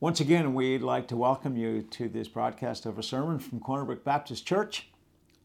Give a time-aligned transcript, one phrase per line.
[0.00, 3.84] Once again, we'd like to welcome you to this broadcast of a sermon from Corner
[3.84, 4.88] Brook Baptist Church.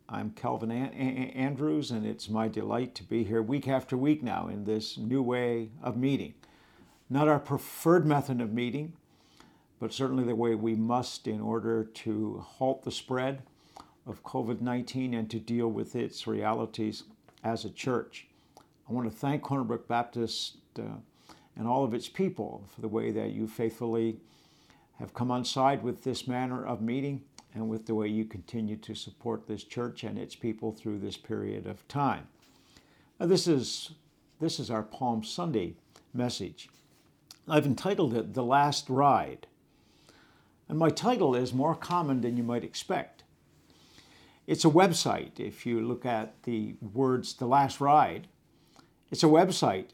[0.08, 4.64] I'm Kelvin Andrews, and it's my delight to be here week after week now in
[4.64, 6.36] this new way of meeting.
[7.10, 8.94] Not our preferred method of meeting,
[9.78, 13.42] but certainly the way we must in order to halt the spread
[14.08, 17.04] of COVID 19 and to deal with its realities
[17.44, 18.28] as a church.
[18.90, 20.84] I want to thank Corner Brook Baptist uh,
[21.58, 24.22] and all of its people for the way that you faithfully
[25.00, 27.24] have come on side with this manner of meeting
[27.54, 31.18] and with the way you continue to support this church and its people through this
[31.18, 32.28] period of time.
[33.20, 33.92] Now, this is
[34.40, 35.76] this is our Palm Sunday
[36.14, 36.70] message.
[37.48, 39.48] I've entitled it The Last Ride.
[40.68, 43.24] And my title is more common than you might expect.
[44.48, 45.40] It's a website.
[45.40, 48.28] If you look at the words The Last Ride,
[49.10, 49.90] it's a website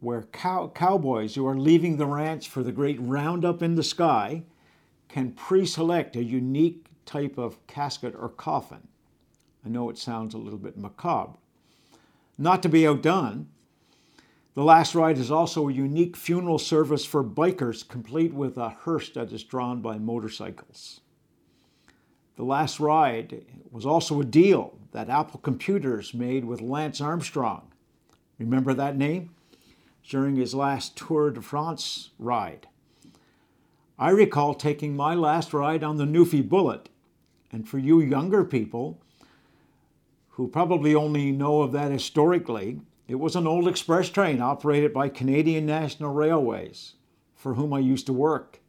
[0.00, 4.42] where cow- cowboys who are leaving the ranch for the great roundup in the sky
[5.08, 8.88] can pre select a unique type of casket or coffin.
[9.64, 11.36] I know it sounds a little bit macabre.
[12.38, 13.48] Not to be outdone,
[14.54, 19.10] the last ride is also a unique funeral service for bikers, complete with a hearse
[19.10, 21.00] that is drawn by motorcycles.
[22.36, 27.70] The last ride was also a deal that Apple Computers made with Lance Armstrong.
[28.38, 29.34] Remember that name?
[30.08, 32.68] During his last Tour de France ride.
[33.98, 36.88] I recall taking my last ride on the Newfie Bullet,
[37.52, 38.98] and for you younger people
[40.30, 45.08] who probably only know of that historically, it was an old express train operated by
[45.08, 46.94] Canadian National Railways,
[47.34, 48.60] for whom I used to work,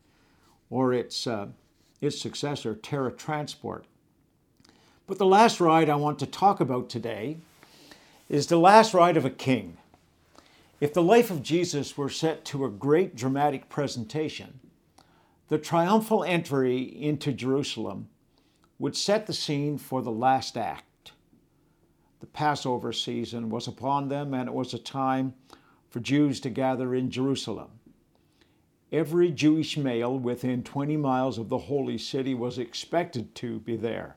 [0.69, 1.47] or its, uh,
[2.01, 3.85] its successor, Terra Transport.
[5.07, 7.37] But the last ride I want to talk about today
[8.27, 9.77] is the last ride of a king.
[10.81, 14.59] If the life of Jesus were set to a great dramatic presentation,
[15.47, 18.09] the triumphal entry into Jerusalem
[18.79, 21.11] would set the scene for the last act.
[22.19, 25.35] The Passover season was upon them, and it was a time
[25.87, 27.69] for Jews to gather in Jerusalem.
[28.91, 34.15] Every Jewish male within 20 miles of the holy city was expected to be there.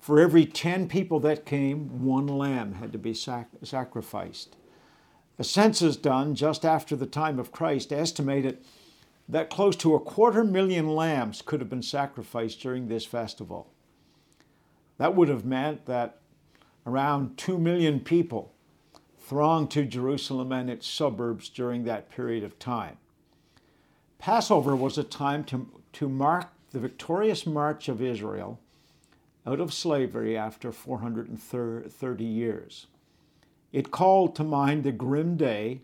[0.00, 4.56] For every 10 people that came, one lamb had to be sac- sacrificed.
[5.38, 8.58] A census done just after the time of Christ estimated
[9.28, 13.70] that close to a quarter million lambs could have been sacrificed during this festival.
[14.98, 16.18] That would have meant that
[16.86, 18.52] around 2 million people
[19.18, 22.98] thronged to Jerusalem and its suburbs during that period of time.
[24.18, 28.60] Passover was a time to, to mark the victorious march of Israel
[29.46, 32.86] out of slavery after 430 years.
[33.74, 35.80] It called to mind the grim day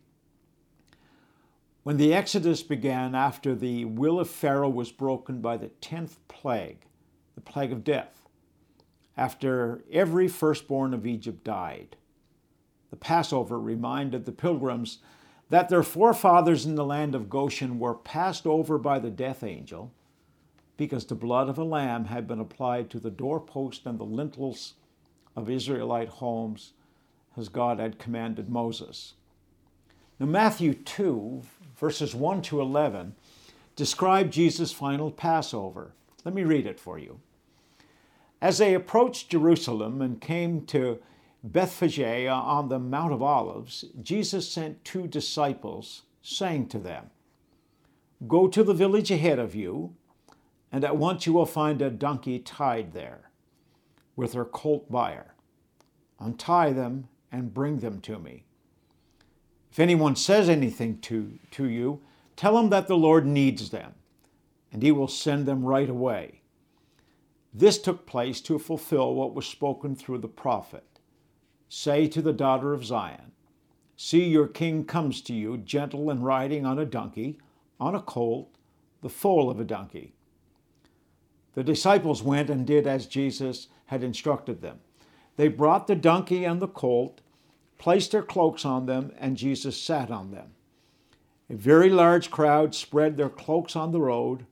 [1.83, 6.87] when the Exodus began after the will of Pharaoh was broken by the 10th plague,
[7.34, 8.23] the plague of death,
[9.17, 11.97] after every firstborn of Egypt died.
[12.91, 14.99] The Passover reminded the pilgrims
[15.49, 19.93] that their forefathers in the land of Goshen were passed over by the death angel
[20.77, 24.75] because the blood of a lamb had been applied to the doorpost and the lintels
[25.34, 26.75] of Israelite homes
[27.37, 29.15] as God had commanded Moses.
[30.19, 31.43] Now, Matthew 2,
[31.77, 33.15] verses 1 to 11,
[33.77, 35.93] describe Jesus' final Passover.
[36.25, 37.21] Let me read it for you.
[38.43, 41.01] As they approached Jerusalem and came to
[41.43, 47.11] Bethphage on the Mount of Olives, Jesus sent two disciples, saying to them,
[48.29, 49.95] Go to the village ahead of you,
[50.71, 53.31] and at once you will find a donkey tied there,
[54.17, 55.35] with her colt by her.
[56.19, 58.45] Untie them and bring them to me.
[59.71, 62.01] If anyone says anything to, to you,
[62.37, 63.95] tell him that the Lord needs them,
[64.73, 66.41] and he will send them right away.
[67.53, 70.85] This took place to fulfill what was spoken through the prophet.
[71.69, 73.33] Say to the daughter of Zion,
[73.97, 77.39] See, your king comes to you, gentle and riding on a donkey,
[77.79, 78.49] on a colt,
[79.03, 80.15] the foal of a donkey.
[81.53, 84.81] The disciples went and did as Jesus had instructed them.
[85.37, 87.21] They brought the donkey and the colt,
[87.79, 90.50] placed their cloaks on them, and Jesus sat on them.
[91.49, 94.47] A very large crowd spread their cloaks on the road,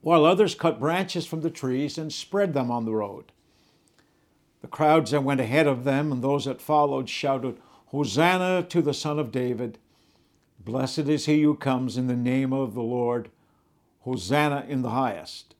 [0.00, 3.32] while others cut branches from the trees and spread them on the road.
[4.62, 8.94] The crowds that went ahead of them and those that followed shouted, Hosanna to the
[8.94, 9.78] Son of David!
[10.64, 13.30] Blessed is he who comes in the name of the Lord!
[14.02, 15.54] Hosanna in the highest!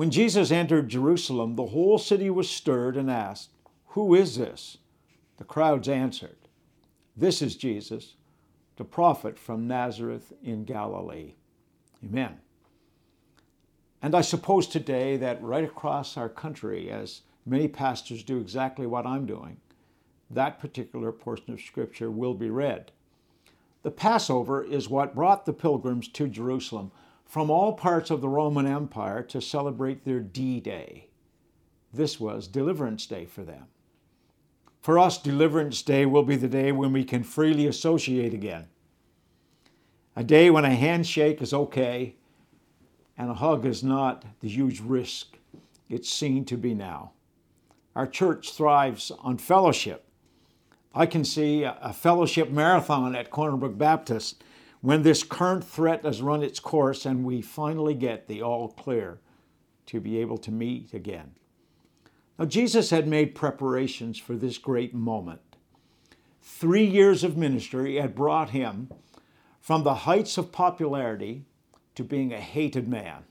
[0.00, 3.50] When Jesus entered Jerusalem, the whole city was stirred and asked,
[3.88, 4.78] Who is this?
[5.36, 6.38] The crowds answered,
[7.14, 8.14] This is Jesus,
[8.76, 11.34] the prophet from Nazareth in Galilee.
[12.02, 12.38] Amen.
[14.00, 19.06] And I suppose today that right across our country, as many pastors do exactly what
[19.06, 19.58] I'm doing,
[20.30, 22.90] that particular portion of Scripture will be read.
[23.82, 26.90] The Passover is what brought the pilgrims to Jerusalem
[27.30, 31.06] from all parts of the Roman Empire to celebrate their D Day.
[31.94, 33.66] This was Deliverance Day for them.
[34.80, 38.66] For us, Deliverance Day will be the day when we can freely associate again.
[40.16, 42.16] A day when a handshake is okay
[43.16, 45.36] and a hug is not the huge risk
[45.88, 47.12] it's seen to be now.
[47.94, 50.04] Our church thrives on fellowship.
[50.92, 54.42] I can see a fellowship marathon at Corner Brook Baptist
[54.80, 59.20] when this current threat has run its course and we finally get the all clear
[59.86, 61.32] to be able to meet again.
[62.38, 65.40] Now, Jesus had made preparations for this great moment.
[66.40, 68.90] Three years of ministry had brought him
[69.60, 71.44] from the heights of popularity
[71.94, 73.24] to being a hated man.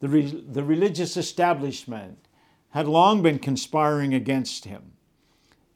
[0.00, 2.18] The, re- the religious establishment
[2.70, 4.92] had long been conspiring against him.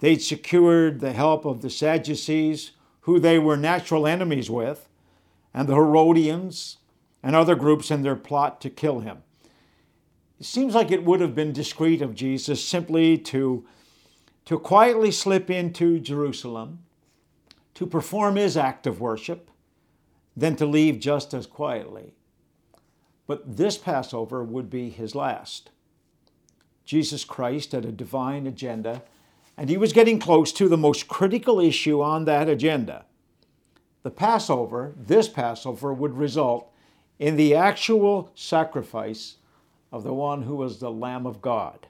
[0.01, 2.73] They'd secured the help of the Sadducees,
[3.05, 4.89] who they were natural enemies with,
[5.53, 6.79] and the Herodians
[7.23, 9.19] and other groups in their plot to kill him.
[10.41, 13.67] It seems like it would have been discreet of Jesus simply to,
[14.47, 16.81] to quietly slip into Jerusalem,
[17.75, 19.51] to perform his act of worship,
[20.37, 22.15] than to leave just as quietly.
[23.27, 25.71] But this Passover would be his last.
[26.85, 29.03] Jesus Christ had a divine agenda,
[29.57, 33.05] and he was getting close to the most critical issue on that agenda.
[34.03, 36.71] The Passover, this Passover, would result
[37.19, 39.37] in the actual sacrifice
[39.93, 41.87] of the one who was the Lamb of God.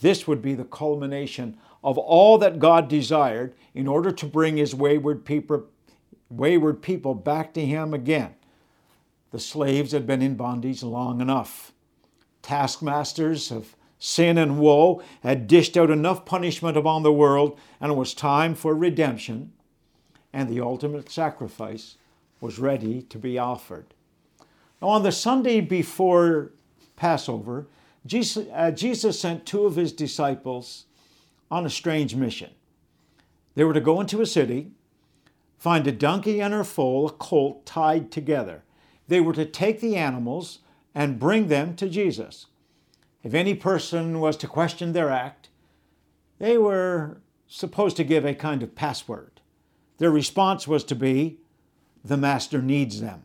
[0.00, 4.74] This would be the culmination of all that God desired in order to bring his
[4.74, 5.66] wayward people,
[6.28, 8.34] wayward people back to him again.
[9.30, 11.72] The slaves had been in bondage long enough.
[12.42, 17.96] Taskmasters of sin and woe had dished out enough punishment upon the world, and it
[17.96, 19.52] was time for redemption,
[20.32, 21.96] and the ultimate sacrifice
[22.40, 23.86] was ready to be offered.
[24.80, 26.52] Now, on the Sunday before
[26.96, 27.66] Passover,
[28.06, 30.86] Jesus, uh, Jesus sent two of his disciples
[31.50, 32.50] on a strange mission.
[33.54, 34.70] They were to go into a city,
[35.58, 38.62] find a donkey and her foal, a colt tied together.
[39.08, 40.60] They were to take the animals
[40.94, 42.46] and bring them to Jesus.
[43.22, 45.48] If any person was to question their act,
[46.38, 49.40] they were supposed to give a kind of password.
[49.98, 51.38] Their response was to be,
[52.04, 53.24] The Master needs them.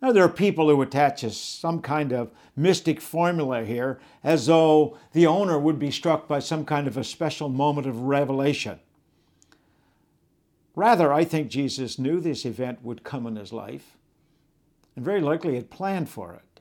[0.00, 5.28] Now, there are people who attach some kind of mystic formula here as though the
[5.28, 8.80] owner would be struck by some kind of a special moment of revelation.
[10.74, 13.96] Rather, I think Jesus knew this event would come in his life
[14.96, 16.51] and very likely had planned for it.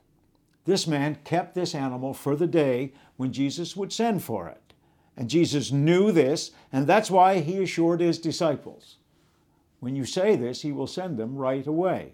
[0.65, 4.73] This man kept this animal for the day when Jesus would send for it.
[5.17, 8.97] And Jesus knew this, and that's why he assured his disciples
[9.81, 12.13] when you say this, he will send them right away.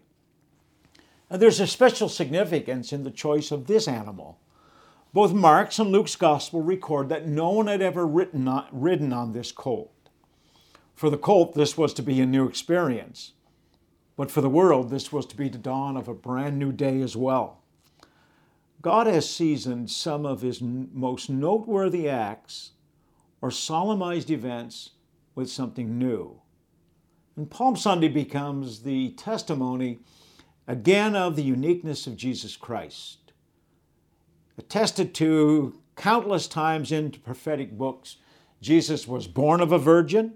[1.29, 4.39] And there's a special significance in the choice of this animal.
[5.13, 9.33] Both Mark's and Luke's gospel record that no one had ever ridden on, ridden on
[9.33, 9.91] this colt.
[10.95, 13.33] For the colt, this was to be a new experience.
[14.15, 17.01] But for the world, this was to be the dawn of a brand new day
[17.01, 17.59] as well.
[18.88, 22.72] God has seasoned some of his most noteworthy acts
[23.41, 24.91] or solemnized events
[25.36, 26.39] with something new.
[27.36, 30.00] And Palm Sunday becomes the testimony
[30.70, 33.34] again of the uniqueness of Jesus Christ.
[34.58, 38.15] Attested to countless times in prophetic books,
[38.62, 40.36] Jesus was born of a virgin,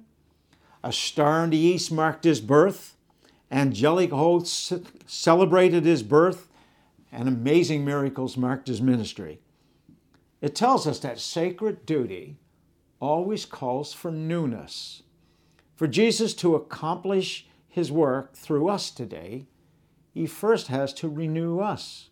[0.84, 2.98] a star in the east marked his birth,
[3.50, 4.74] angelic hosts
[5.08, 6.50] celebrated his birth,
[7.12, 9.39] and amazing miracles marked his ministry.
[10.41, 12.38] It tells us that sacred duty
[13.00, 15.03] always calls for newness.
[15.75, 19.48] For Jesus to accomplish his work through us today,
[20.13, 22.10] he first has to renew us.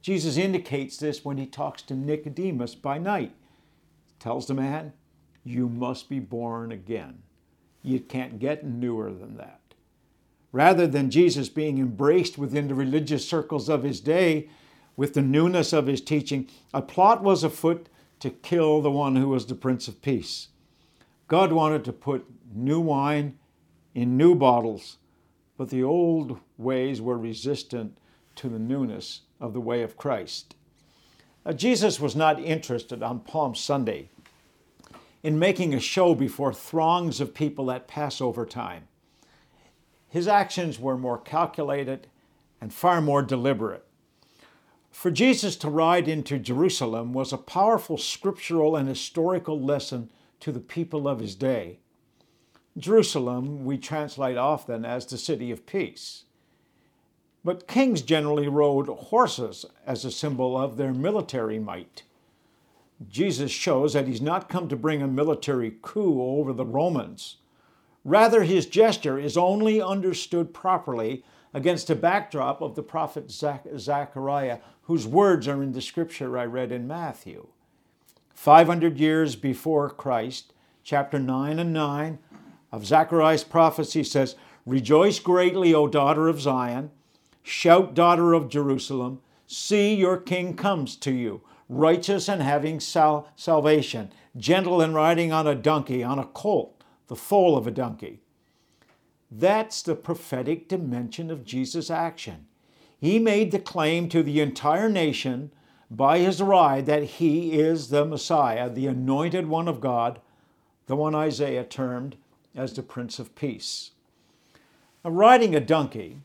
[0.00, 3.34] Jesus indicates this when he talks to Nicodemus by night.
[4.06, 4.92] He tells the man,
[5.44, 7.22] You must be born again.
[7.82, 9.67] You can't get newer than that.
[10.52, 14.48] Rather than Jesus being embraced within the religious circles of his day
[14.96, 17.88] with the newness of his teaching, a plot was afoot
[18.20, 20.48] to kill the one who was the Prince of Peace.
[21.28, 23.38] God wanted to put new wine
[23.94, 24.96] in new bottles
[25.58, 27.98] but the old ways were resistant
[28.36, 30.54] to the newness of the way of Christ.
[31.44, 34.08] Uh, Jesus was not interested on Palm Sunday
[35.22, 38.86] in making a show before throngs of people at Passover time.
[40.08, 42.06] His actions were more calculated
[42.60, 43.84] and far more deliberate.
[44.90, 50.10] For Jesus to ride into Jerusalem was a powerful scriptural and historical lesson
[50.40, 51.78] to the people of his day.
[52.76, 56.24] Jerusalem we translate often as the city of peace.
[57.44, 62.02] But kings generally rode horses as a symbol of their military might.
[63.08, 67.36] Jesus shows that he's not come to bring a military coup over the Romans.
[68.08, 71.22] Rather, his gesture is only understood properly
[71.52, 76.72] against a backdrop of the prophet Zechariah, whose words are in the scripture I read
[76.72, 77.48] in Matthew.
[78.32, 82.18] 500 years before Christ, chapter 9 and 9
[82.72, 86.90] of Zechariah's prophecy says, Rejoice greatly, O daughter of Zion.
[87.42, 89.20] Shout, daughter of Jerusalem.
[89.46, 95.46] See, your king comes to you righteous and having sal- salvation, gentle and riding on
[95.46, 96.77] a donkey, on a colt,
[97.08, 98.20] the foal of a donkey.
[99.30, 102.46] That's the prophetic dimension of Jesus' action.
[103.00, 105.52] He made the claim to the entire nation
[105.90, 110.20] by his ride that he is the Messiah, the anointed one of God,
[110.86, 112.16] the one Isaiah termed
[112.54, 113.92] as the Prince of Peace.
[115.04, 116.18] riding a donkey,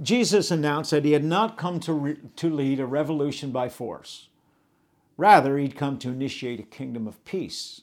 [0.00, 4.28] Jesus announced that he had not come to, re- to lead a revolution by force.
[5.16, 7.82] Rather, he'd come to initiate a kingdom of peace.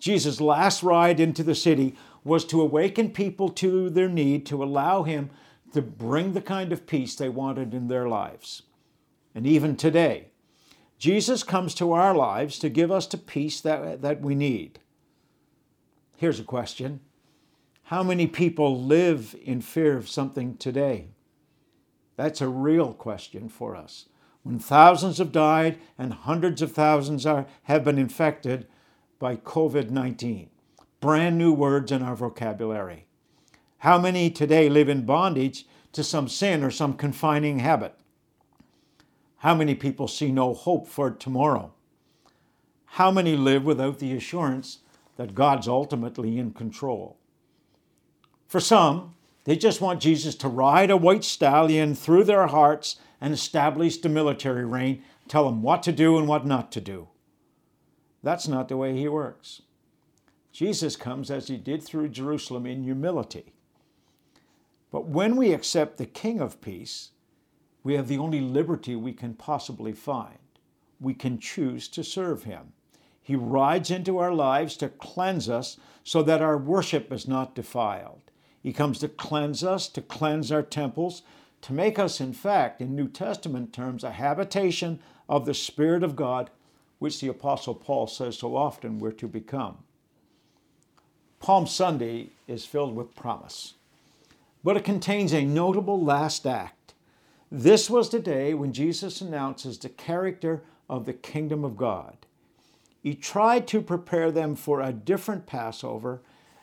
[0.00, 5.04] Jesus' last ride into the city was to awaken people to their need to allow
[5.04, 5.30] him
[5.72, 8.62] to bring the kind of peace they wanted in their lives.
[9.34, 10.30] And even today,
[10.98, 14.80] Jesus comes to our lives to give us the peace that, that we need.
[16.16, 17.00] Here's a question
[17.84, 21.10] How many people live in fear of something today?
[22.16, 24.06] That's a real question for us
[24.42, 28.66] when thousands have died and hundreds of thousands are, have been infected
[29.20, 30.48] by COVID 19.
[31.00, 33.06] Brand new words in our vocabulary.
[33.78, 37.94] How many today live in bondage to some sin or some confining habit?
[39.38, 41.72] How many people see no hope for tomorrow?
[42.84, 44.78] How many live without the assurance
[45.16, 47.18] that God's ultimately in control?
[48.48, 53.34] For some, they just want Jesus to ride a white stallion through their hearts and
[53.34, 57.08] establish the military reign, tell them what to do and what not to do.
[58.22, 59.62] That's not the way he works.
[60.52, 63.52] Jesus comes as he did through Jerusalem in humility.
[64.90, 67.10] But when we accept the King of Peace,
[67.82, 70.38] we have the only liberty we can possibly find.
[71.00, 72.72] We can choose to serve him.
[73.22, 78.22] He rides into our lives to cleanse us so that our worship is not defiled.
[78.62, 81.22] He comes to cleanse us, to cleanse our temples,
[81.62, 84.98] to make us, in fact, in New Testament terms, a habitation
[85.28, 86.50] of the Spirit of God,
[87.00, 89.78] which the Apostle Paul says so often we're to become.
[91.40, 93.74] Palm Sunday is filled with promise,
[94.62, 96.94] but it contains a notable last act.
[97.50, 102.16] This was the day when Jesus announces the character of the kingdom of God.
[103.02, 106.20] He tried to prepare them for a different Passover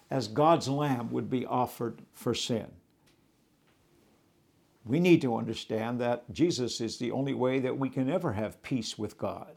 [0.09, 2.67] as God's lamb would be offered for sin
[4.87, 8.61] we need to understand that Jesus is the only way that we can ever have
[8.63, 9.53] peace with God.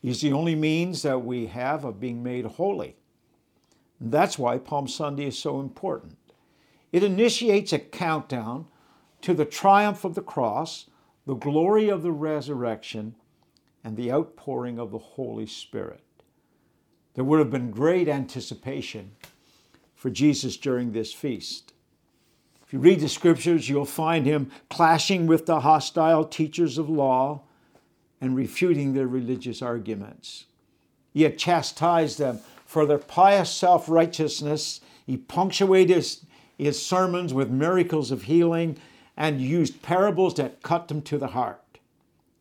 [0.00, 2.96] He's the only means that we have of being made holy.
[4.00, 6.16] And That's why Palm Sunday is so important.
[6.92, 8.66] It initiates a countdown
[9.22, 10.86] to the triumph of the cross,
[11.26, 13.14] the glory of the resurrection,
[13.82, 16.02] and the outpouring of the Holy Spirit.
[17.14, 19.12] There would have been great anticipation
[19.96, 21.72] for Jesus during this feast.
[22.64, 27.42] If you read the scriptures, you'll find him clashing with the hostile teachers of law
[28.20, 30.44] and refuting their religious arguments.
[31.12, 34.80] He had chastised them for their pious self righteousness.
[35.06, 36.24] He punctuated his,
[36.56, 38.78] his sermons with miracles of healing
[39.16, 41.78] and used parables that cut them to the heart.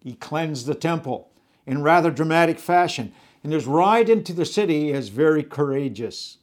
[0.04, 1.30] He cleansed the temple
[1.66, 6.38] in rather dramatic fashion, and his ride into the city is very courageous.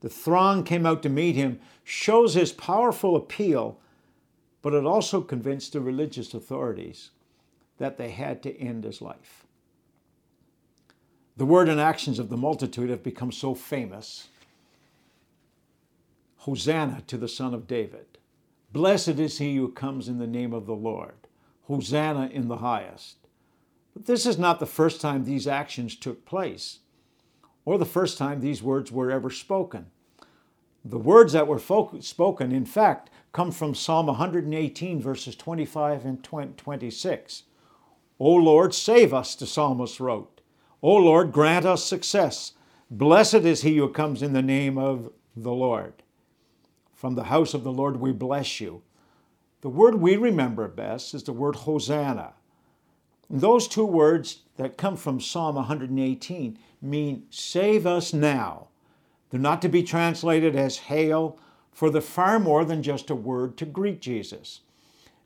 [0.00, 3.78] The throng came out to meet him, shows his powerful appeal,
[4.62, 7.10] but it also convinced the religious authorities
[7.78, 9.46] that they had to end his life.
[11.36, 14.28] The word and actions of the multitude have become so famous.
[16.38, 18.18] Hosanna to the Son of David.
[18.72, 21.14] Blessed is he who comes in the name of the Lord.
[21.64, 23.16] Hosanna in the highest.
[23.94, 26.80] But this is not the first time these actions took place
[27.64, 29.86] or the first time these words were ever spoken.
[30.84, 37.42] The words that were spoken, in fact, come from Psalm 118, verses 25 and 26.
[38.20, 40.40] O Lord, save us, the psalmist wrote.
[40.82, 42.52] O Lord, grant us success.
[42.90, 46.02] Blessed is he who comes in the name of the Lord.
[46.94, 48.82] From the house of the Lord we bless you.
[49.60, 52.32] The word we remember best is the word Hosanna.
[53.28, 58.68] And those two words that come from Psalm 118 mean save us now.
[59.30, 61.38] They're not to be translated as hail,
[61.72, 64.60] for they're far more than just a word to greet Jesus.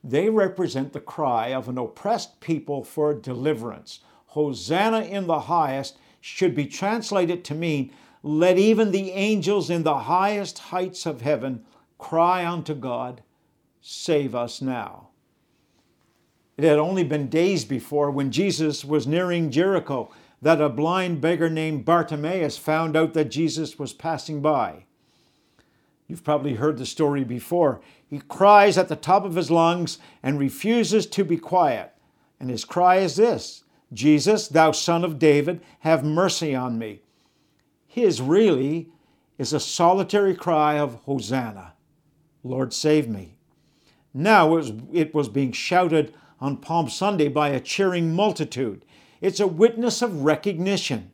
[0.03, 3.99] They represent the cry of an oppressed people for deliverance.
[4.27, 7.91] Hosanna in the highest should be translated to mean,
[8.21, 11.65] let even the angels in the highest heights of heaven
[11.97, 13.21] cry unto God,
[13.81, 15.09] save us now.
[16.57, 21.49] It had only been days before, when Jesus was nearing Jericho, that a blind beggar
[21.49, 24.85] named Bartimaeus found out that Jesus was passing by.
[26.07, 27.81] You've probably heard the story before.
[28.07, 31.93] He cries at the top of his lungs and refuses to be quiet.
[32.39, 37.01] And his cry is this Jesus, thou son of David, have mercy on me.
[37.87, 38.89] His really
[39.37, 41.73] is a solitary cry of Hosanna,
[42.43, 43.37] Lord, save me.
[44.13, 48.85] Now it was, being shouted on Palm Sunday by a cheering multitude.
[49.21, 51.11] It's a witness of recognition.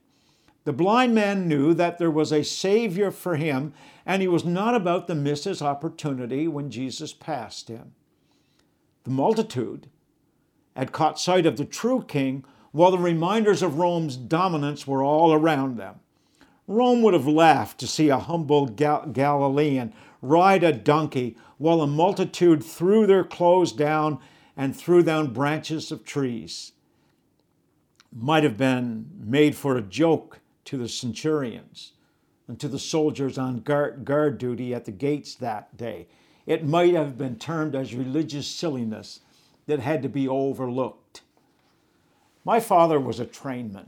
[0.70, 3.74] The blind man knew that there was a Savior for him,
[4.06, 7.94] and he was not about to miss his opportunity when Jesus passed him.
[9.04, 9.88] The multitude
[10.76, 15.34] had caught sight of the true king while the reminders of Rome's dominance were all
[15.34, 16.02] around them.
[16.68, 21.88] Rome would have laughed to see a humble Gal- Galilean ride a donkey while a
[21.88, 24.20] multitude threw their clothes down
[24.56, 26.74] and threw down branches of trees.
[28.16, 31.94] Might have been made for a joke to the centurions
[32.48, 36.08] and to the soldiers on guard, guard duty at the gates that day.
[36.46, 39.22] It might have been termed as religious silliness
[39.66, 41.22] that had to be overlooked.
[42.46, 43.88] My father was a trainman,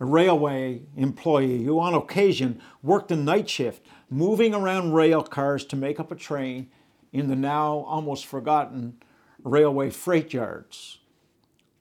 [0.00, 5.76] a railway employee who on occasion worked a night shift, moving around rail cars to
[5.76, 6.68] make up a train
[7.12, 9.00] in the now almost forgotten
[9.44, 10.98] railway freight yards.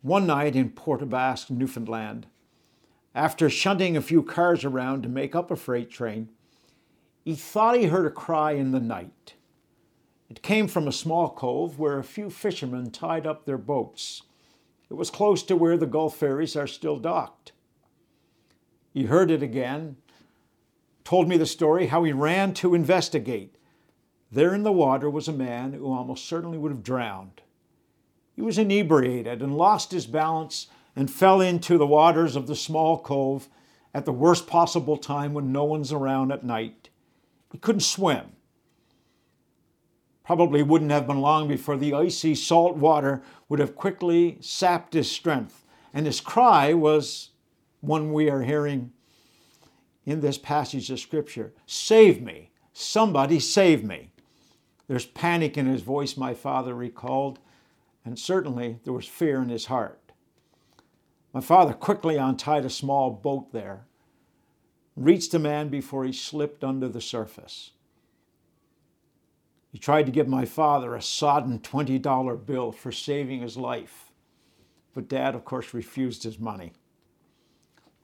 [0.03, 1.01] One night in Port
[1.49, 2.27] Newfoundland,
[3.19, 6.29] after shunting a few cars around to make up a freight train,
[7.25, 9.33] he thought he heard a cry in the night.
[10.29, 14.21] It came from a small cove where a few fishermen tied up their boats.
[14.89, 17.51] It was close to where the Gulf ferries are still docked.
[18.93, 19.97] He heard it again,
[21.03, 23.57] told me the story how he ran to investigate.
[24.31, 27.41] There in the water was a man who almost certainly would have drowned.
[28.33, 30.67] He was inebriated and lost his balance
[30.99, 33.47] and fell into the waters of the small cove
[33.93, 36.89] at the worst possible time when no one's around at night.
[37.53, 38.33] He couldn't swim.
[40.25, 45.09] Probably wouldn't have been long before the icy salt water would have quickly sapped his
[45.09, 45.65] strength.
[45.93, 47.29] And his cry was
[47.79, 48.91] one we are hearing
[50.05, 52.51] in this passage of Scripture Save me!
[52.73, 54.11] Somebody save me!
[54.89, 57.39] There's panic in his voice, my father recalled,
[58.03, 60.08] and certainly there was fear in his heart.
[61.33, 63.85] My father quickly untied a small boat there,
[64.95, 67.71] reached the man before he slipped under the surface.
[69.71, 74.11] He tried to give my father a sodden $20 bill for saving his life,
[74.95, 76.73] but dad, of course, refused his money.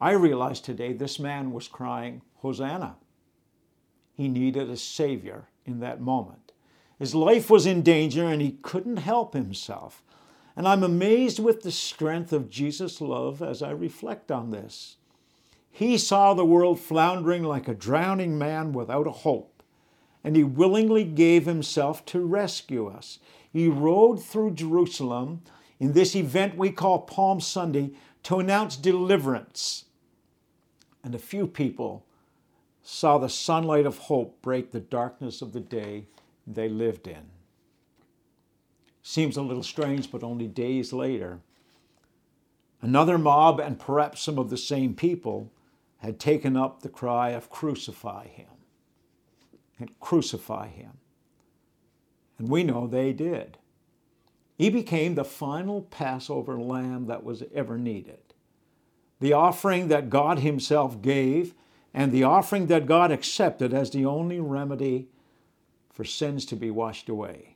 [0.00, 2.96] I realized today this man was crying, Hosanna.
[4.12, 6.52] He needed a savior in that moment.
[6.98, 10.02] His life was in danger and he couldn't help himself.
[10.56, 14.96] And I'm amazed with the strength of Jesus' love as I reflect on this.
[15.70, 19.62] He saw the world floundering like a drowning man without a hope,
[20.24, 23.18] and he willingly gave himself to rescue us.
[23.52, 25.42] He rode through Jerusalem
[25.78, 27.90] in this event we call Palm Sunday
[28.22, 29.84] to announce deliverance.
[31.04, 32.06] And a few people
[32.82, 36.06] saw the sunlight of hope break the darkness of the day
[36.46, 37.35] they lived in.
[39.08, 41.38] Seems a little strange, but only days later,
[42.82, 45.52] another mob, and perhaps some of the same people,
[45.98, 48.48] had taken up the cry of crucify him.
[49.78, 50.94] And crucify him.
[52.36, 53.58] And we know they did.
[54.56, 58.34] He became the final Passover lamb that was ever needed.
[59.20, 61.54] The offering that God Himself gave,
[61.94, 65.06] and the offering that God accepted as the only remedy
[65.92, 67.55] for sins to be washed away.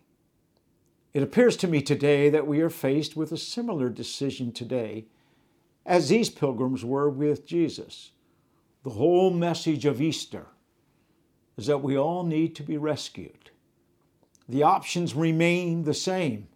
[1.12, 5.06] It appears to me today that we are faced with a similar decision today
[5.84, 8.12] as these pilgrims were with Jesus.
[8.84, 10.46] The whole message of Easter
[11.56, 13.50] is that we all need to be rescued.
[14.48, 16.48] The options remain the same.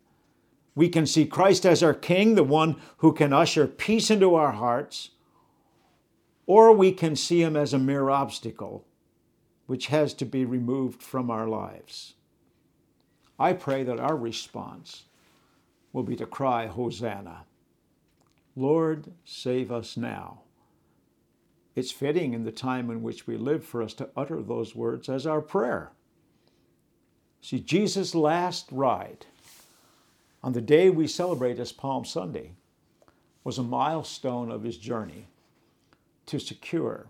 [0.74, 4.52] We can see Christ as our King, the one who can usher peace into our
[4.52, 5.10] hearts,
[6.46, 8.84] or we can see him as a mere obstacle
[9.66, 12.14] which has to be removed from our lives.
[13.38, 15.04] I pray that our response
[15.92, 17.44] will be to cry, Hosanna.
[18.56, 20.40] Lord, save us now.
[21.74, 25.08] It's fitting in the time in which we live for us to utter those words
[25.08, 25.90] as our prayer.
[27.40, 29.26] See, Jesus' last ride
[30.42, 32.52] on the day we celebrate as Palm Sunday
[33.42, 35.26] was a milestone of his journey
[36.26, 37.06] to secure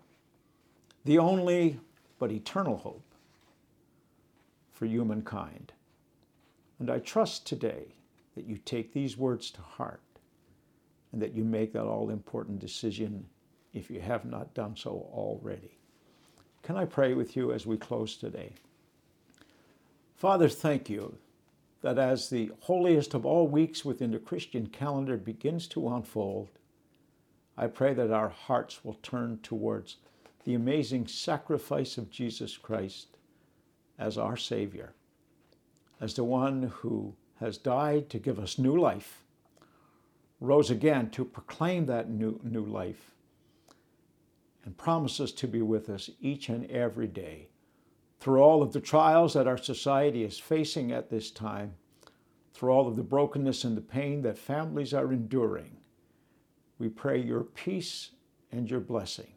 [1.05, 1.79] the only
[2.19, 3.05] but eternal hope
[4.73, 5.74] for humankind.
[6.79, 7.95] And I trust today
[8.35, 10.03] that you take these words to heart
[11.13, 13.27] and that you make that all important decision
[13.73, 15.79] if you have not done so already.
[16.63, 18.55] Can I pray with you as we close today?
[20.17, 21.19] Father, thank you
[21.83, 26.49] that as the holiest of all weeks within the Christian calendar begins to unfold,
[27.57, 29.99] I pray that our hearts will turn towards
[30.45, 33.19] the amazing sacrifice of Jesus Christ
[33.99, 34.95] as our Savior,
[36.05, 39.25] as the one who has died to give us new life,
[40.39, 43.13] rose again to proclaim that new, new life,
[44.67, 47.49] and promises to be with us each and every day
[48.21, 51.73] through all of the trials that our society is facing at this time,
[52.53, 55.79] through all of the brokenness and the pain that families are enduring.
[56.79, 58.11] We pray your peace
[58.53, 59.33] and your blessing.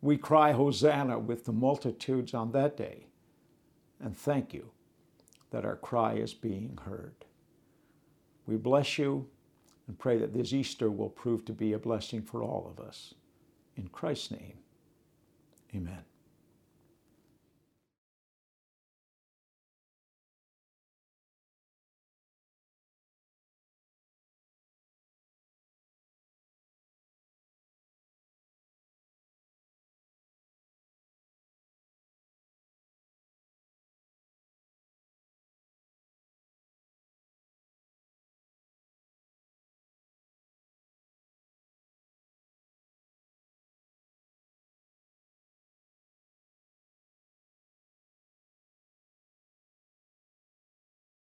[0.00, 3.08] We cry Hosanna with the multitudes on that day.
[4.00, 4.70] And thank you
[5.52, 7.14] that our cry is being heard.
[8.46, 9.28] We bless you
[9.86, 13.14] and pray that this Easter will prove to be a blessing for all of us.
[13.76, 14.58] In Christ's name,
[15.74, 16.04] amen.